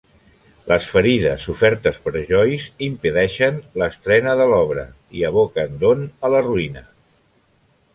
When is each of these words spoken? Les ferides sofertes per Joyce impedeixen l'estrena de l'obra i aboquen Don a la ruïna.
Les 0.69 0.87
ferides 0.93 1.45
sofertes 1.49 1.99
per 2.07 2.15
Joyce 2.31 2.73
impedeixen 2.89 3.63
l'estrena 3.83 4.37
de 4.43 4.51
l'obra 4.55 4.89
i 5.21 5.27
aboquen 5.33 5.81
Don 5.87 6.07
a 6.29 6.37
la 6.37 6.47
ruïna. 6.53 6.89